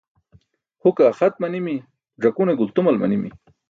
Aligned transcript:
Huke 0.85 1.03
axat 1.09 1.33
manimi, 1.45 1.75
ẓakune 2.25 2.53
gultumal 2.65 2.95
manimi. 3.05 3.29